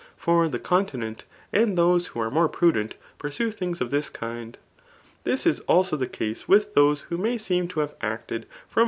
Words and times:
'For 0.25 0.47
the 0.47 0.57
continent^ 0.57 1.19
and 1.53 1.77
those 1.77 2.07
who 2.07 2.19
are 2.21 2.31
more 2.31 2.49
prudent, 2.49 2.95
pursue 3.19 3.51
things 3.51 3.81
of 3.81 3.91
this 3.91 4.09
kind. 4.09 4.57
Tliis 5.27 5.45
is 5.45 5.59
also 5.67 5.95
tbe 5.95 6.11
case 6.11 6.47
with 6.47 6.73
those 6.73 7.01
who 7.01 7.19
may 7.19 7.37
seem 7.37 7.67
to 7.67 7.81
have 7.81 7.93
acted 8.01 8.47
from. 8.67 8.79